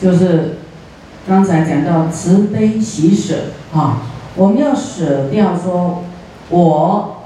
[0.00, 0.56] 就是
[1.28, 3.34] 刚才讲到慈悲喜舍
[3.74, 3.98] 啊，
[4.34, 6.04] 我们要舍掉说
[6.48, 7.16] 我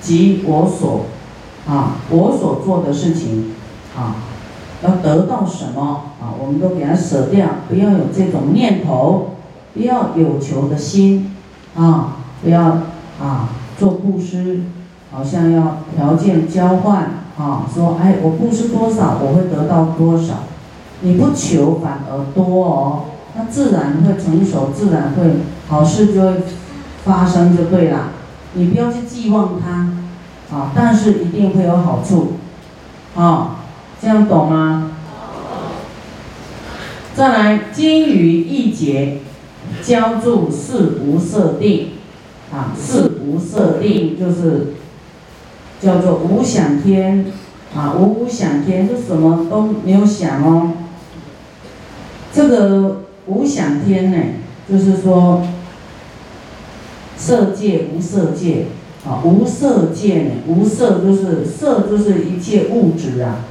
[0.00, 1.06] 及我所
[1.68, 3.52] 啊我所做的事情
[3.94, 4.16] 啊，
[4.82, 9.36] 要得到什么啊，我们都给它舍掉，不要有这种念头，
[9.74, 11.36] 不要有求的心
[11.76, 12.78] 啊，不要
[13.20, 14.62] 啊做布施，
[15.12, 17.22] 好像要条件交换。
[17.38, 20.34] 啊，说哎，我布施多少，我会得到多少。
[21.02, 23.04] 你不求，反而多哦，
[23.36, 25.36] 那自然会成熟，自然会
[25.68, 26.42] 好事就会
[27.04, 28.10] 发生，就对了。
[28.54, 32.34] 你不要去寄望它，啊，但是一定会有好处，
[33.14, 33.56] 啊，
[34.00, 34.92] 这样懂吗？
[37.14, 39.18] 再来，金鱼一节，
[39.82, 41.90] 浇筑四无设定，
[42.52, 44.74] 啊，四无设定就是。
[45.84, 47.26] 叫做无想天，
[47.74, 50.70] 啊，无无想天就什么都没有想哦。
[52.32, 54.18] 这个无想天呢，
[54.68, 55.42] 就是说
[57.16, 58.66] 色界无色界，
[59.06, 63.44] 啊，无色界呢，无色就是色就是一切物质啊，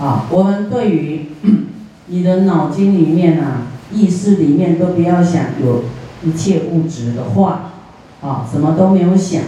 [0.00, 1.26] 啊，我们对于
[2.06, 5.84] 你的脑筋里面啊，意识里面都不要想有
[6.24, 7.72] 一切物质的话，
[8.22, 9.42] 啊，什么都没有想，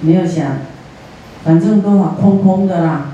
[0.00, 0.58] 没有想。
[1.42, 3.12] 反正都好空空的啦，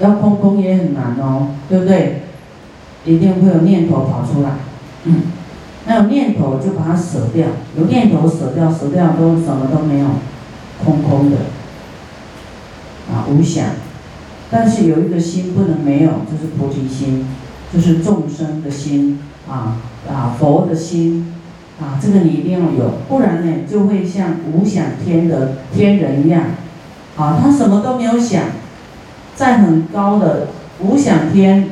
[0.00, 2.22] 要空空也很难哦，对不对？
[3.06, 4.50] 一定会有念头跑出来，
[5.04, 5.22] 嗯，
[5.86, 7.46] 那有念头就把它舍掉，
[7.78, 10.06] 有念头舍掉，舍掉都什么都没有，
[10.84, 11.36] 空空的，
[13.10, 13.66] 啊，无想。
[14.50, 17.26] 但是有一个心不能没有，就是菩提心，
[17.72, 21.32] 就是众生的心，啊啊佛的心，
[21.80, 26.42] 啊这个你一定要有，不然呢就会像无想天的天人一样。
[27.16, 28.42] 啊，他什么都没有想，
[29.34, 30.48] 在很高的
[30.80, 31.70] 无想天，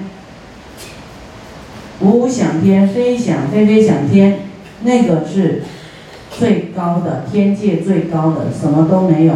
[2.00, 4.40] 无想天飞想飞飞想天，
[4.82, 5.62] 那个是
[6.30, 9.34] 最高的天界最高的，什么都没有，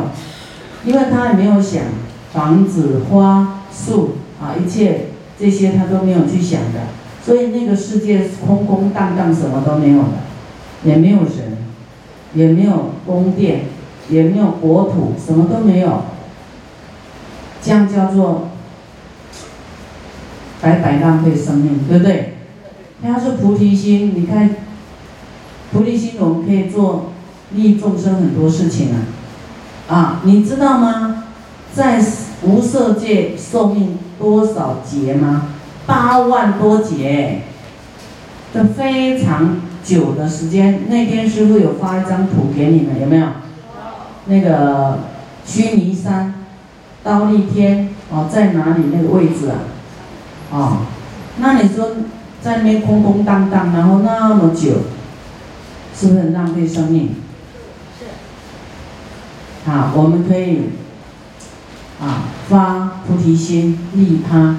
[0.84, 1.82] 因为他也没有想
[2.32, 5.06] 房子花树啊，一切
[5.38, 6.80] 这些他都没有去想的，
[7.24, 10.18] 所以那个世界空空荡荡，什么都没有的，
[10.84, 11.58] 也没有人，
[12.34, 13.62] 也没有宫殿。
[14.10, 16.04] 也没有国土，什么都没有，
[17.62, 18.48] 这样叫做
[20.62, 22.37] 白白浪费生命，对不对？
[23.02, 24.50] 要是菩提心，你看，
[25.72, 27.12] 菩提心我们可以做
[27.52, 28.98] 利众生很多事情啊，
[29.88, 31.24] 啊，你知道吗？
[31.72, 32.04] 在
[32.42, 35.48] 无色界寿命多少劫吗？
[35.86, 37.42] 八万多劫，
[38.52, 40.80] 这非常久的时间。
[40.88, 43.26] 那天师傅有发一张图给你们，有没有？
[44.26, 44.98] 那个
[45.46, 46.34] 须弥山，
[47.04, 49.58] 刀立天哦，在哪里那个位置啊？
[50.50, 50.78] 哦，
[51.38, 51.90] 那你说
[52.42, 54.72] 在那边空空荡荡，然后那么久，
[55.94, 57.16] 是不是很浪费生命？
[57.98, 58.06] 是。
[59.70, 60.70] 好，我们可以
[62.00, 64.56] 啊发菩提心利他，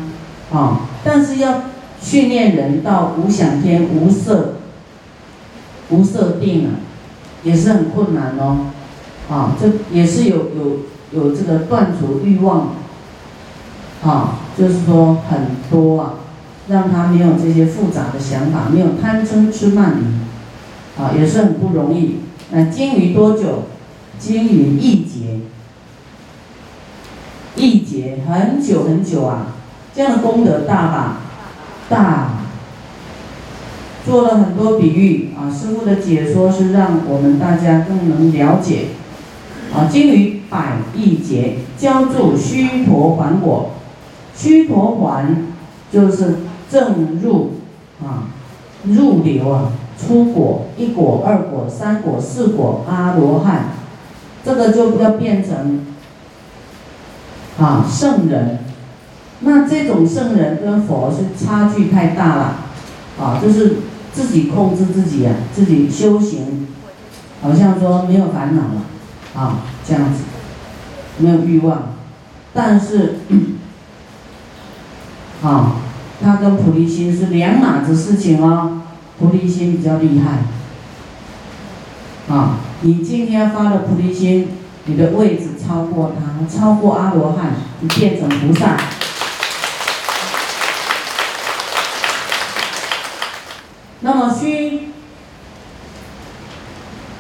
[0.52, 1.64] 啊，但是要
[2.02, 4.56] 训练人到无想天无色
[5.90, 6.84] 无色定啊，
[7.44, 8.68] 也是很困难哦。
[9.30, 10.80] 啊，这也是有有
[11.12, 12.70] 有这个断除欲望，
[14.04, 16.14] 啊，就是说很多啊，
[16.70, 22.20] 让他没有这些复杂的想法，没有贪嗔痴慢疑，啊，也是很不容易。
[22.52, 23.64] 那精于多久？
[24.18, 25.40] 精于一劫，
[27.56, 29.56] 一劫很久很久啊，
[29.96, 31.18] 这样的功德大吧？
[31.90, 32.34] 大。
[34.06, 38.88] 做了很多比喻啊，师傅的解说是让我们大家更能了解。
[39.74, 43.72] 啊，经于百亿劫，浇筑须陀环果，
[44.36, 45.48] 须陀环
[45.92, 46.38] 就是
[46.70, 47.54] 正入
[48.04, 48.30] 啊，
[48.84, 53.70] 入流啊，出果一果二果三果四果阿罗汉，
[54.46, 55.88] 这个就要变成
[57.60, 58.60] 啊圣人。
[59.42, 62.56] 那这种圣人跟佛是差距太大了，
[63.20, 63.78] 啊，就是
[64.14, 66.68] 自己控制自己啊，自己修行，
[67.42, 68.82] 好像说没有烦恼了。
[69.36, 70.24] 啊，这样子，
[71.20, 71.94] 没有欲望，
[72.52, 73.20] 但是，
[75.44, 75.76] 啊，
[76.22, 78.82] 他跟菩提心是两码子事情哦，
[79.18, 80.40] 菩提心比较厉害。
[82.34, 84.50] 啊，你今天发了菩提心，
[84.86, 88.78] 你的位置超过他，超过阿罗汉，你变成菩萨。
[94.02, 94.90] 那么须。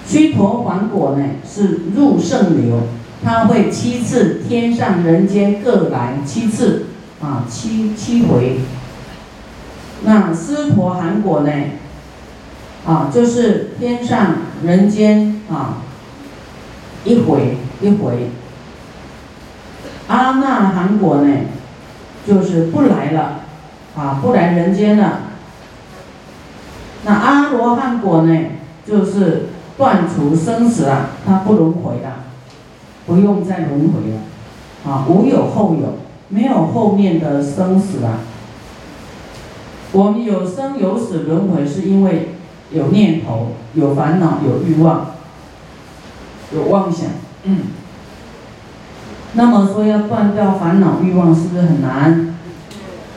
[0.07, 2.81] 须陀洹果呢是入圣流，
[3.23, 6.87] 它会七次天上人间各来七次
[7.21, 8.57] 啊七七回，
[10.03, 11.51] 那湿婆含果呢？
[12.87, 15.79] 啊，就是天上人间啊，
[17.03, 18.29] 一回一回。
[20.07, 21.31] 阿那含果呢，
[22.25, 23.41] 就是不来了，
[23.95, 25.19] 啊，不来人间了。
[27.03, 28.39] 那阿罗汉果呢，
[28.87, 32.23] 就是断除生死啊，他不轮回了，
[33.05, 35.99] 不用再轮回了，啊，无有后有，
[36.29, 38.19] 没有后面的生死了。
[39.91, 42.35] 我们有生有死轮回，是因为
[42.71, 45.15] 有念头、有烦恼、有欲望、
[46.53, 47.07] 有妄想。
[47.43, 47.57] 嗯。
[49.33, 52.35] 那么说要断掉烦恼欲望，是不是很难？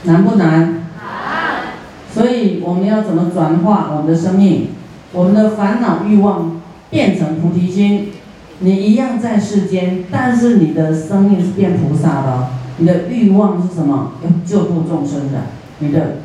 [0.04, 0.84] 难不难？
[0.96, 1.62] 难。
[2.10, 4.68] 所以我们要怎么转化我们的生命？
[5.12, 8.12] 我们的烦恼欲望变成菩提心，
[8.60, 12.48] 你一样在世间，但是你的生命是变菩萨的。
[12.78, 14.12] 你的欲望是什么？
[14.22, 15.38] 要救度众生的，
[15.80, 16.16] 你的。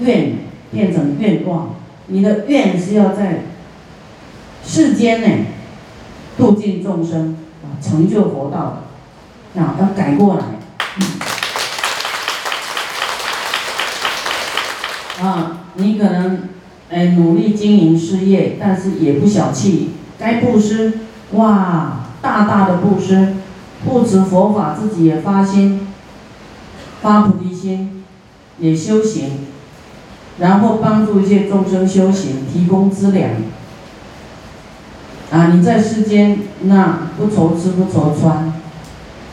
[0.00, 0.38] 愿
[0.70, 1.74] 变成愿望，
[2.06, 3.44] 你的愿是要在
[4.64, 5.46] 世间呢
[6.36, 8.84] 度尽众生啊，成就佛道
[9.56, 10.44] 啊，要改过来。
[15.20, 16.48] 啊，你可能
[16.90, 21.00] 哎努力经营事业，但是也不小气，该布施
[21.32, 23.34] 哇，大大的布施，
[23.84, 25.88] 不持佛法，自己也发心，
[27.02, 28.04] 发菩提心，
[28.60, 29.46] 也修行。
[30.38, 33.30] 然后帮助一些众生修行，提供资粮。
[35.30, 38.52] 啊，你在世间那不愁吃不愁穿，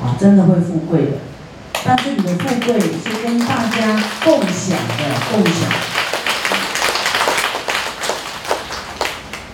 [0.03, 1.11] 啊，真的会富贵的。
[1.85, 5.69] 但是你的富贵是跟大家共享的，共享。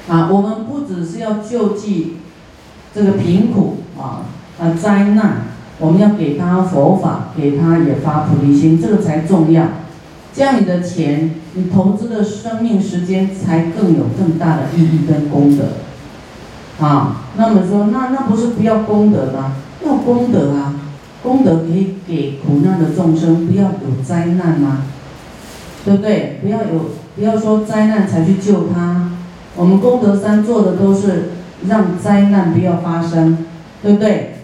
[0.09, 2.17] 啊，我们不只是要救济
[2.95, 4.23] 这个贫苦啊
[4.59, 9.67] 啊灾难，我们要给他佛法，给他也发菩提心，这个才重要。
[10.33, 19.55] 这样你的钱，你投资的生命时间才更有更大的意义跟功德，啊，那么说那那不是不要功德吗？
[19.85, 20.75] 要功德啊，
[21.21, 24.83] 功德可以给苦难的众生，不要有灾难吗？
[25.83, 26.39] 对不对？
[26.41, 29.11] 不要有不要说灾难才去救他，
[29.55, 31.31] 我们功德山做的都是
[31.67, 33.39] 让灾难不要发生，
[33.81, 34.35] 对不对？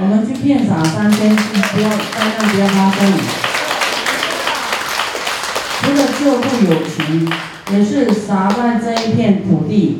[0.00, 3.51] 我们去骗傻三天，不要灾难不要发生。
[5.92, 7.28] 除了救度有情，
[7.70, 9.98] 也是洒在这一片土地，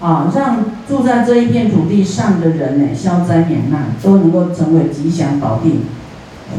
[0.00, 5.80] 啊，让住在这一片土地上的人呢，消灾免难，都能够成为吉祥宝地，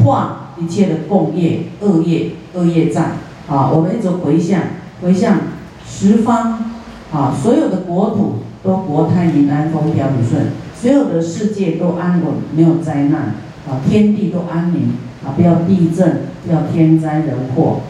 [0.04, 3.06] 化一切的共业、恶业、恶业障，
[3.48, 4.60] 啊，我们一直回向，
[5.02, 5.38] 回向
[5.84, 6.70] 十方，
[7.12, 13.34] 啊，所有的国土都国泰民安、风调雨顺，所有的世界都安稳，没有灾难，
[13.68, 14.92] 啊，天地都安宁，
[15.26, 17.80] 啊，不要地震，不要天灾人祸。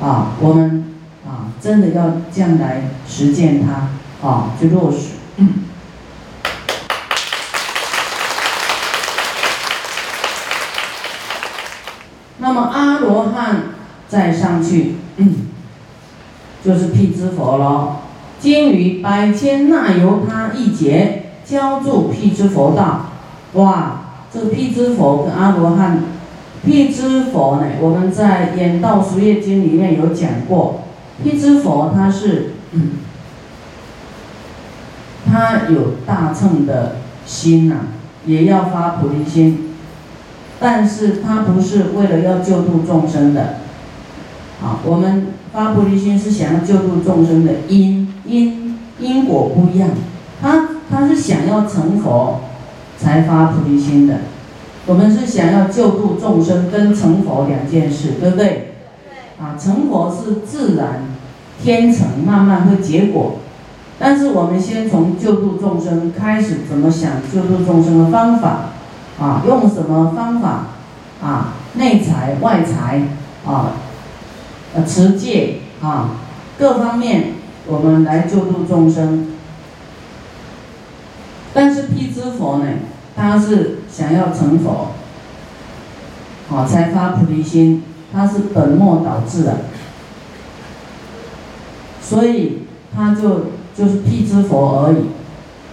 [0.00, 0.94] 啊，我们
[1.26, 5.14] 啊，真的要这样来实践它，啊，去落实。
[12.38, 13.62] 那么阿罗汉
[14.06, 14.96] 再上去，
[16.62, 17.96] 就是辟支佛喽。
[18.38, 23.06] 经于百千那由他一劫教助辟支佛道，
[23.54, 24.00] 哇，
[24.30, 26.02] 这个辟支佛跟阿罗汉。
[26.64, 27.66] 辟支佛呢？
[27.80, 30.84] 我们在《演道俗业经》里面有讲过，
[31.22, 32.52] 辟支佛他是，
[35.26, 37.76] 他有大乘的心呐，
[38.24, 39.74] 也要发菩提心，
[40.58, 43.56] 但是他不是为了要救度众生的，
[44.62, 49.90] 啊，我们发菩提心是想要救度众生的因因因果不一样，
[50.40, 52.40] 他他是想要成佛
[52.96, 54.14] 才发菩提心的。
[54.86, 58.74] 我们是想要救度众生跟成佛两件事，对不对？
[59.40, 61.04] 啊，成佛是自然
[61.62, 63.36] 天成，慢慢会结果。
[63.98, 68.70] 但是我们先从救度众生开始，怎么想救度众生的方法？
[69.18, 70.66] 啊，用什么方法？
[71.22, 73.02] 啊，内财外财
[73.46, 73.72] 啊，
[74.74, 76.10] 呃，持戒啊，
[76.58, 77.34] 各方面
[77.66, 79.28] 我们来救度众生。
[81.54, 82.66] 但是辟支佛呢？
[83.16, 84.88] 他是想要成佛，
[86.48, 89.56] 好才发菩提心，他是本末倒置的，
[92.02, 92.62] 所以
[92.94, 95.06] 他就就是辟支佛而已，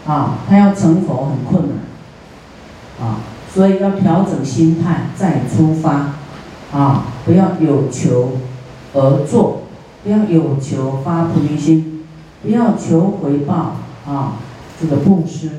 [0.07, 3.17] 啊，他要成佛很困难，啊，
[3.51, 6.13] 所以要调整心态再出发，
[6.71, 8.37] 啊，不要有求
[8.93, 9.63] 而做，
[10.03, 12.03] 不要有求发菩提心，
[12.43, 14.33] 不要求回报，啊，
[14.79, 15.49] 这个布施。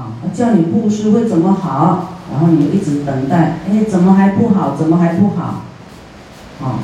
[0.00, 2.14] 啊，叫你布施会怎么好？
[2.32, 4.74] 然后你一直等待，哎，怎么还不好？
[4.74, 5.64] 怎么还不好？
[6.62, 6.80] 啊，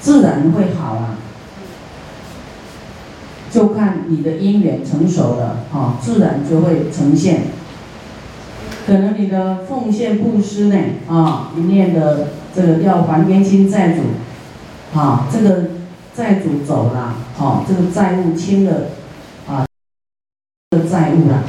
[0.00, 1.16] 自然会好啊。
[3.50, 7.42] 就看你的因缘成熟了，啊，自然就会呈现。
[8.86, 10.76] 可能你的奉献布施呢，
[11.08, 15.64] 啊，你念的这个要还冤亲债主，啊，这个
[16.14, 18.72] 债主走了，啊，这个债务清了，
[20.98, 21.44] 债务了，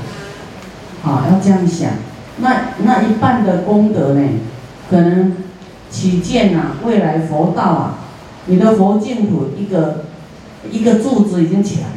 [1.03, 1.91] 啊，要这样想。
[2.38, 4.22] 那那一半的功德呢，
[4.89, 5.38] 可能
[5.89, 8.00] 起见呐，未来佛道啊，
[8.46, 10.06] 你的佛净土一个。
[10.70, 11.94] 一个柱子已经起来了，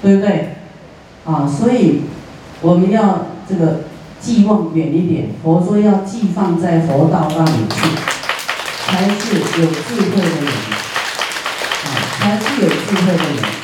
[0.00, 0.54] 对不对？
[1.24, 2.02] 啊，所以
[2.60, 3.80] 我们要这个
[4.20, 5.30] 寄望远一点。
[5.42, 7.76] 佛说要寄放在佛道那里去，
[8.86, 10.46] 才是有智慧的人，
[11.86, 13.61] 啊，才是有智慧的人。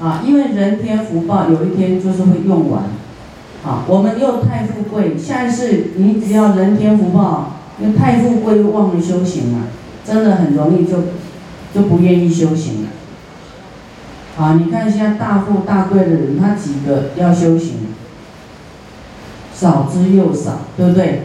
[0.00, 2.84] 啊，因为人天福报有一天就是会用完，
[3.64, 9.68] 啊，我们又太富贵，下一次你只要人天福报，又太富贵又忘了修行了。
[10.04, 10.98] 真的很容易就
[11.74, 12.88] 就不愿意修行了。
[14.38, 17.78] 啊，你看现在大富大贵的人，他几个要修行，
[19.52, 21.22] 少之又少，对不对？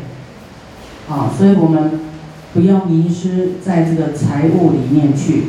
[1.09, 1.99] 啊，所以我们
[2.53, 5.43] 不要迷失在这个财务里面去。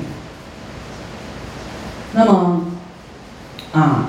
[2.15, 2.72] 那么，
[3.73, 4.07] 啊，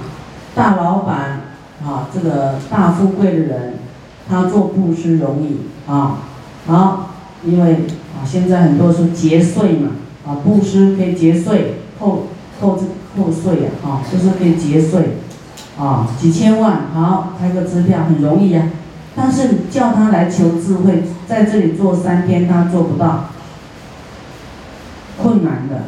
[0.53, 1.41] 大老板
[1.83, 3.73] 啊，这个大富贵的人，
[4.29, 6.17] 他做布施容易啊，
[6.67, 7.09] 好，
[7.43, 8.23] 因为啊。
[8.25, 9.89] 现在很多是节税嘛，
[10.25, 12.27] 啊，布施可以节税，扣
[12.59, 15.17] 扣这扣税呀，啊，就是可以节税，
[15.77, 18.69] 啊，几千万，好，开个支票很容易呀，
[19.13, 23.25] 但是叫他来求智慧，在这里做三天他做不到，
[25.21, 25.83] 困难的，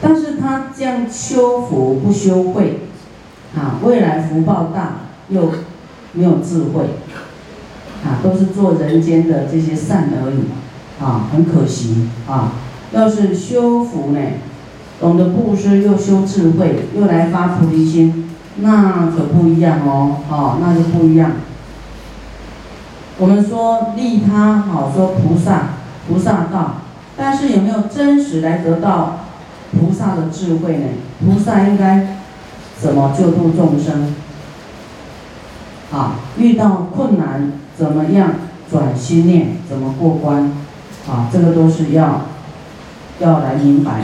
[0.00, 2.80] 但是他这样修福不修慧，
[3.56, 4.96] 啊，未来福报大
[5.28, 5.52] 又
[6.12, 6.84] 没有智慧，
[8.04, 10.44] 啊，都是做人间的这些善而已。
[11.02, 12.52] 啊，很可惜啊！
[12.92, 14.20] 要是修福呢，
[15.00, 21.30] 懂得布施又修智慧，又来发菩提心，那可不一样哦，哦，那就不一样。
[23.16, 25.68] 我们说利他，好说菩萨，
[26.06, 26.82] 菩萨道，
[27.16, 29.19] 但是有没有真实来得到
[29.72, 30.86] 菩萨的智慧呢？
[31.24, 32.16] 菩萨应该
[32.78, 34.14] 怎么救度众生？
[35.92, 38.34] 啊，遇到困难怎么样
[38.70, 39.56] 转心念？
[39.68, 40.52] 怎么过关？
[41.08, 42.22] 啊，这个都是要
[43.18, 44.02] 要来明白。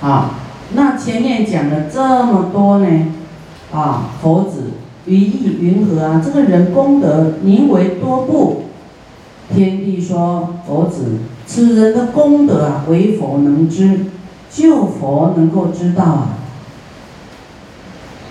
[0.00, 0.30] 啊，
[0.74, 2.86] 那前面讲了这么多呢，
[3.72, 4.72] 啊，佛子
[5.06, 6.22] 于意云何啊？
[6.24, 8.64] 这个人功德宁为多不？
[9.54, 14.06] 天地说，佛子，此人的功德啊，唯佛能知，
[14.50, 16.28] 就佛能够知道啊。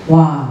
[0.10, 0.50] 哇，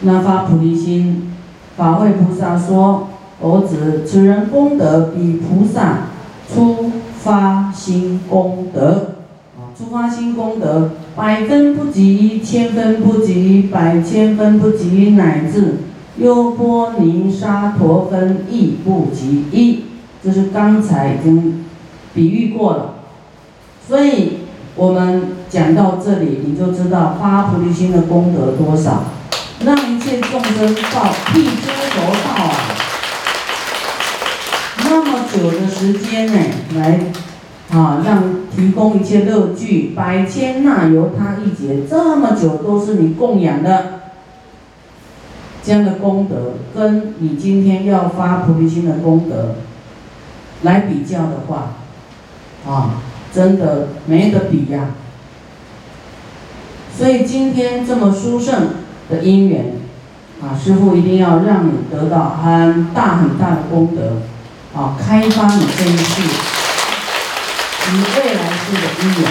[0.00, 1.30] 那发菩提心，
[1.76, 3.06] 法会菩萨说。
[3.42, 6.08] 儿子，此人功德比菩萨
[6.46, 9.14] 初发心功德，
[9.56, 15.78] 啊，初发心功德百分不及，千分不及，百千分不及，乃至
[16.18, 19.84] 优波尼沙陀分亦不及一。
[20.22, 21.64] 这是刚才已经
[22.14, 22.94] 比喻过了，
[23.88, 24.40] 所以
[24.76, 29.04] 我们讲到这里，你就知道发菩提心的功德多少，
[29.64, 32.54] 让一切众生到辟支佛道啊。
[34.84, 36.38] 那么久的时间呢，
[36.76, 37.00] 来
[37.70, 38.22] 啊，让
[38.54, 44.00] 提供一切乐具，百千那由他一劫，这么久都是你供养的，
[45.62, 49.54] 这样的功德，跟你今天要发菩提心的功德
[50.62, 51.74] 来比较的话，
[52.66, 53.02] 啊，
[53.32, 54.90] 真的没得比呀。
[56.96, 58.68] 所以今天这么殊胜
[59.08, 59.74] 的因缘，
[60.42, 64.22] 啊，师父一定要让你得到很大很大的功德。
[64.72, 66.22] 啊，开发你这一世，
[67.90, 69.30] 你未来世的因缘。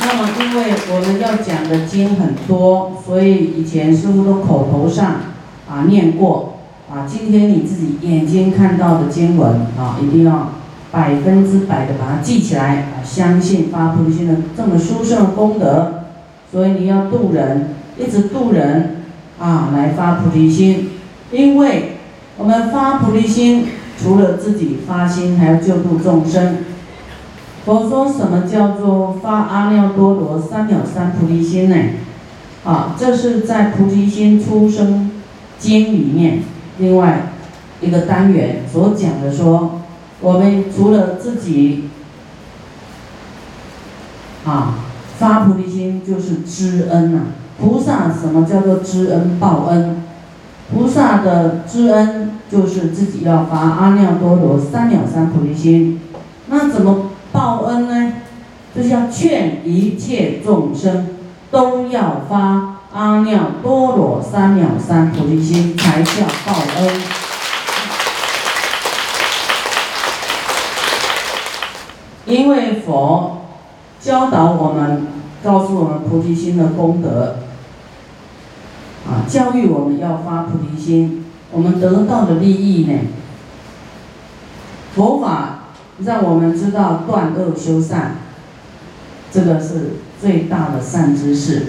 [0.00, 5.14] 那么，因为我们要讲的经很多，所以以前师傅都口头上
[5.68, 6.54] 啊念过
[6.90, 7.06] 啊。
[7.06, 10.52] 今天你自己眼睛看到的经文啊，一定要
[10.90, 16.04] 百分之百的把它记起来啊，相信发菩提心的这么殊胜的功德，
[16.50, 18.92] 所以你要渡人，一直渡人。
[19.38, 20.92] 啊，来发菩提心，
[21.30, 21.98] 因为
[22.38, 23.66] 我们发菩提心，
[24.02, 26.56] 除了自己发心，还要救度众生。
[27.66, 31.76] 佛说什么叫做发阿耨多罗三藐三菩提心呢？
[32.64, 35.10] 啊，这是在菩提心出生
[35.58, 36.42] 经里面
[36.78, 37.32] 另外
[37.80, 39.80] 一个单元所讲的，说
[40.20, 41.90] 我们除了自己
[44.44, 44.74] 啊
[45.18, 47.20] 发菩提心，就是知恩呐。
[47.58, 50.02] 菩萨什么叫做知恩报恩？
[50.72, 56.00] 菩萨的知恩就是自己要发阿耨多罗三藐三菩提心。
[56.48, 58.12] 那怎么报恩呢？
[58.74, 61.06] 就是要劝一切众生
[61.50, 67.02] 都要发阿耨多罗三藐三菩提心，才叫报恩。
[72.24, 73.42] 因为佛
[74.00, 75.08] 教导我们，
[75.44, 77.40] 告诉我们菩提心的功德，
[79.06, 82.98] 啊，教育我们要发菩提心，我们得到的利益呢？
[84.94, 85.64] 佛法
[85.98, 88.16] 让我们知道断恶修善，
[89.30, 91.66] 这个是最大的善知识。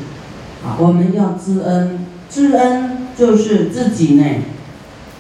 [0.79, 4.23] 我们要知恩，知恩就是自己呢，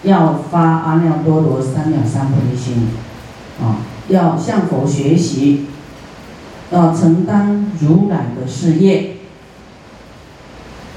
[0.03, 2.87] 要发阿耨多罗三藐三菩提心，
[3.61, 3.77] 啊。
[4.09, 5.65] 要向佛学习，
[6.71, 9.17] 要承担如来的事业。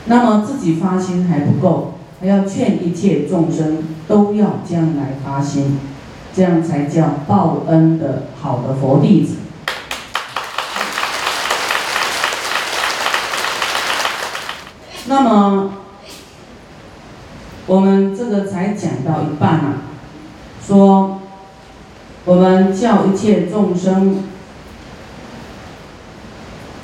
[0.05, 5.81] 那么自己发心还不够，还要劝一切众生都要将来发心，
[6.33, 9.39] 这样才叫报恩的好的佛弟子。
[15.11, 15.73] 那么
[17.67, 19.75] 我们这个才讲到一半啊，
[20.65, 21.19] 说。
[22.27, 24.25] 我们教一切众生，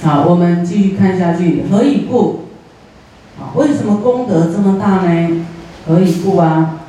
[0.02, 1.64] 好，我们继续看下去。
[1.70, 2.46] 何以故？
[3.38, 5.46] 啊，为什么功德这么大呢？
[5.86, 6.80] 何以故啊？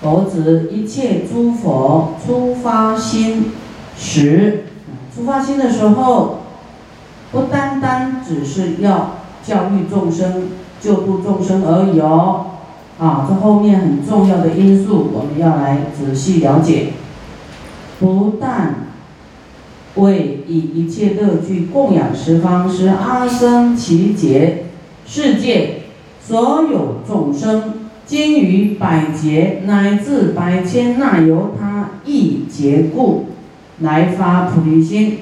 [0.00, 3.50] 佛指一切诸佛出发心
[3.98, 4.66] 时，
[5.12, 6.42] 出发心的时候，
[7.32, 10.44] 不单单只是要教育众生、
[10.80, 12.46] 救度众生而已哦。
[12.98, 16.92] 啊，这后面很重要的因素，我们要来仔细了解。
[17.98, 18.74] 不但
[19.94, 24.66] 为以一切乐具供养十方，使阿僧祇劫
[25.06, 25.82] 世界
[26.22, 33.26] 所有众生，经于百劫乃至百千那由他一劫故，
[33.80, 35.18] 来发菩提心。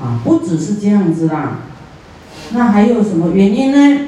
[0.00, 1.60] 啊，不只是这样子啦，
[2.52, 4.07] 那还有什么原因呢？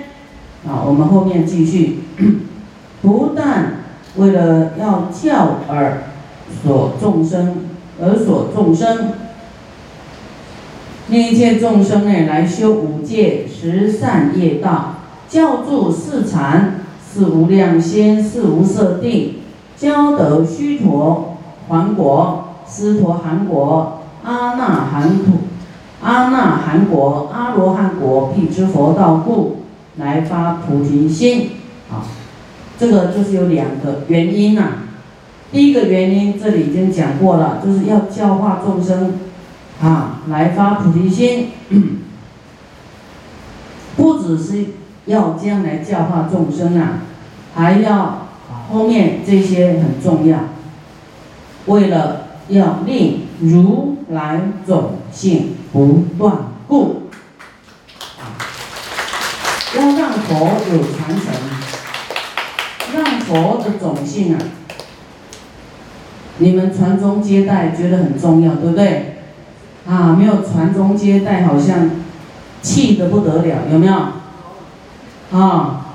[0.66, 2.00] 啊，我们后面继续。
[3.02, 3.84] 不但
[4.16, 6.04] 为了要教而。
[6.64, 7.58] 所众生
[8.02, 9.12] 而所众生，
[11.08, 14.96] 令一切众生呢来修五戒十善业道，
[15.28, 19.36] 教助四禅、四无量仙、四无色定，
[19.76, 21.36] 教得须陀
[21.70, 25.38] 洹国、斯陀含国、阿那含土、
[26.02, 29.59] 阿那含国、阿罗汉国，辟支佛道故，
[29.96, 31.50] 来发菩提心。
[31.90, 32.04] 啊，
[32.78, 34.74] 这个就是有两个原因呐。
[35.52, 39.14] 第一个原因，这里已经讲过了，就是要教化众生，
[39.82, 41.48] 啊，来发菩提心，
[43.96, 44.66] 不只是
[45.06, 47.00] 要将来教化众生啊，
[47.54, 48.28] 还要
[48.70, 50.38] 后面这些很重要，
[51.66, 56.36] 为了要令如来种性不断
[56.68, 56.99] 故，
[59.76, 61.32] 要让佛有传承，
[62.94, 64.38] 让佛的种性啊。
[66.38, 69.16] 你们传宗接代觉得很重要，对不对？
[69.88, 71.90] 啊，没有传宗接代，好像
[72.62, 73.94] 气得不得了，有没有？
[75.32, 75.86] 啊，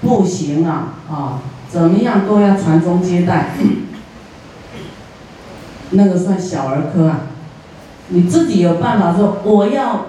[0.00, 3.50] 不行啊，啊，怎么样都要传宗接代，
[5.90, 7.20] 那个算小儿科啊。
[8.08, 10.06] 你自己有办法说，我要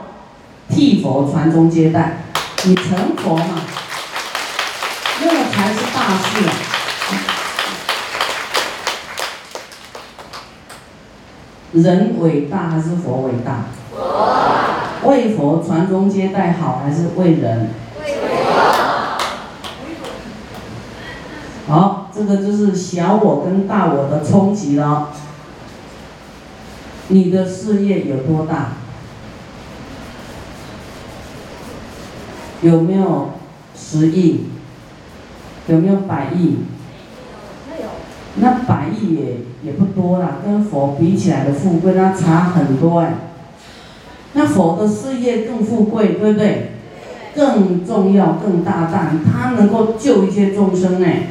[0.70, 2.23] 替佛传宗接代，
[2.66, 3.62] 你成佛嘛，
[5.22, 6.52] 那个才是大事啊。
[11.74, 13.66] 人伟大还是佛伟大？
[13.92, 15.10] 佛。
[15.10, 17.72] 为佛传宗接代好还是为人？
[18.02, 18.24] 为佛。
[21.68, 25.10] 好，这个就是小我跟大我的冲击了。
[27.10, 28.70] 你的事业有多大？
[32.64, 33.30] 有没有
[33.76, 34.46] 十亿？
[35.68, 36.58] 有没有百亿？
[38.38, 39.22] 那百亿也
[39.64, 43.14] 也不多啦，跟佛比起来的富贵那差很多哎。
[44.34, 46.72] 那佛的事业更富贵，对不对？
[47.36, 51.28] 更重要、更大胆，他能够救一切众生哎。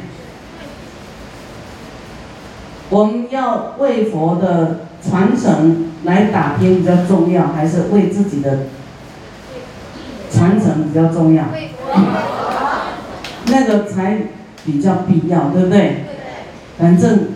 [2.89, 8.67] 我们要为佛的传承来打拼比较重要，还是为自己的
[10.33, 11.45] 传承比较重要？
[13.45, 14.17] 那个才
[14.65, 16.05] 比较必要，对不对？
[16.79, 17.29] 反正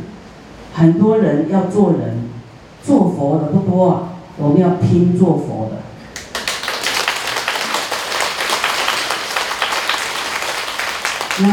[0.73, 2.29] 很多人要做人，
[2.83, 5.77] 做佛的不多啊，我们要拼做佛的。
[11.39, 11.47] 那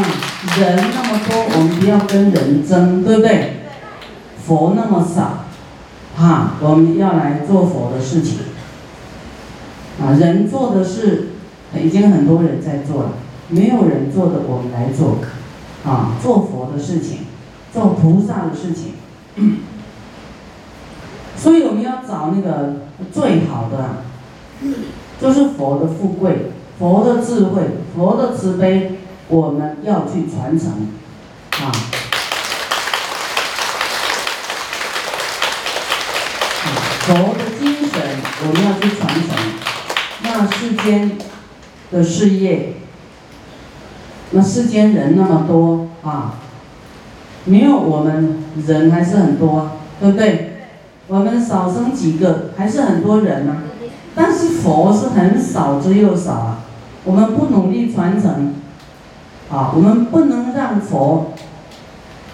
[0.63, 3.57] 人那么多，我们不要跟人争，对不对？
[4.47, 5.45] 佛那么少，
[6.17, 8.39] 哈，我们要来做佛的事情。
[10.01, 11.34] 啊，人做的事
[11.79, 13.11] 已经很多人在做了，
[13.49, 15.17] 没有人做的我们来做，
[15.85, 17.19] 啊，做佛的事情，
[17.73, 18.93] 做菩萨的事情。
[21.37, 22.77] 所以我们要找那个
[23.11, 24.03] 最好的，
[25.21, 27.61] 就是佛的富贵、佛的智慧、
[27.95, 30.87] 佛的慈悲，我们要去传承，
[31.51, 31.71] 啊，
[37.01, 38.01] 佛的精神
[38.41, 39.29] 我们要去传承。
[40.23, 41.17] 那世间
[41.91, 42.73] 的事业，
[44.31, 46.35] 那世间人那么多啊，
[47.45, 50.51] 没有我们人还是很多，对不对？
[51.07, 53.57] 我们少生几个，还是很多人呢。
[54.15, 56.59] 但是佛是很少之又少啊。
[57.03, 58.55] 我们不努力传承，
[59.51, 61.33] 啊，我们不能让佛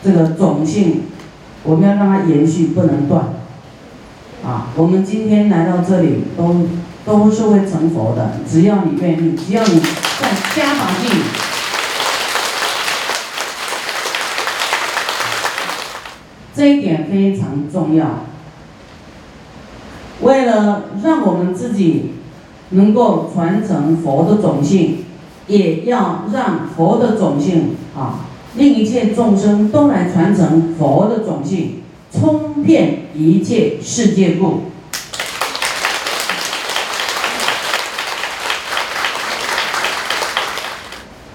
[0.01, 1.03] 这个种性，
[1.63, 3.25] 我们要让它延续，不能断。
[4.45, 6.55] 啊，我们今天来到这里，都
[7.05, 11.09] 都是会成佛的，只要你愿意，只要你再加把劲。
[16.53, 18.25] 这一点非常重要。
[20.21, 22.13] 为了让我们自己
[22.69, 25.05] 能够传承佛的种性，
[25.47, 28.19] 也要让佛的种性啊，
[28.55, 34.65] 令一切众生都来传承佛的种性，冲遍一切世界故，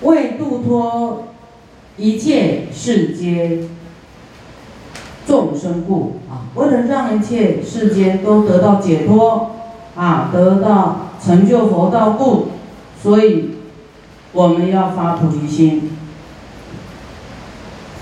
[0.03, 1.29] 为度脱
[1.97, 3.69] 一切世间。
[5.27, 9.57] 众生故啊，为了让一切世间都得到解脱
[9.97, 12.51] 啊，得到成就佛道故，
[13.03, 13.57] 所以
[14.33, 15.97] 我们要发菩提心。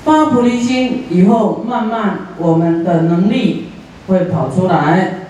[0.05, 3.69] 发菩提心以后，慢慢我们的能力
[4.07, 5.29] 会跑出来，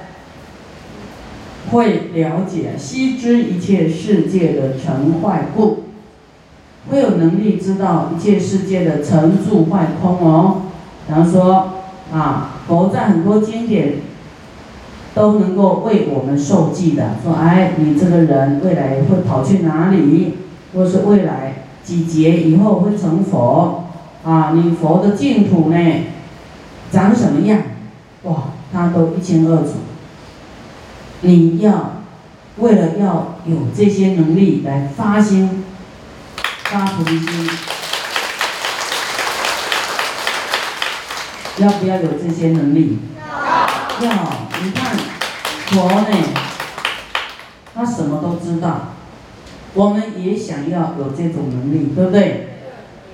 [1.71, 5.84] 会了解悉知一切世界的成坏故，
[6.91, 10.63] 会有能力知道一切世界的成住坏空哦。
[11.07, 11.71] 比方说。
[12.13, 13.95] 啊，佛在很多经典
[15.15, 20.35] 都能够为我们受记的，说，哎，你这个人未来会跑去哪里，
[20.73, 23.87] 或是未来几劫以后会成佛，
[24.23, 25.77] 啊，你佛的净土呢，
[26.93, 27.59] 长什么样？
[28.23, 28.35] 哇，
[28.73, 29.71] 他都一清二楚。
[31.23, 31.95] 你要
[32.59, 35.64] 为了要有这些能力来发心，
[36.75, 37.49] 发菩提心。
[41.59, 42.99] 要不要有这些能力？
[44.01, 44.09] 要。
[44.11, 44.11] 要，
[44.61, 44.97] 你看，
[45.67, 46.17] 佛呢，
[47.73, 48.95] 他什么都知道，
[49.75, 52.49] 我们也想要有这种能力，对不对？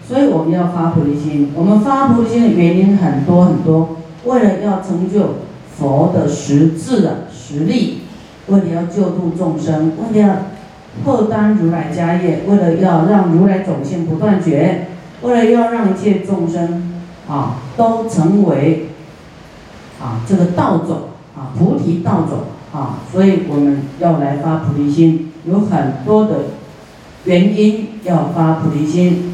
[0.08, 1.52] 所以我们要发菩提心。
[1.54, 5.40] 我们发菩提心的原因很多很多，为了要成就
[5.78, 8.04] 佛的实质的实力，
[8.46, 10.46] 为了要救度众生，为了
[11.04, 14.88] 破担如来家业，为了要让如来种性不断绝，
[15.22, 16.86] 为了要让一切众生。
[17.28, 18.88] 啊，都成为
[20.02, 21.02] 啊这个道种
[21.36, 22.38] 啊菩提道种
[22.72, 26.36] 啊，所以我们要来发菩提心，有很多的
[27.22, 29.32] 原因要发菩提心。